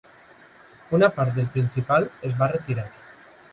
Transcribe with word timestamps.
Una 0.99 1.09
part 1.17 1.35
del 1.37 1.51
principal 1.59 2.09
es 2.31 2.35
va 2.43 2.51
retirar. 2.57 2.89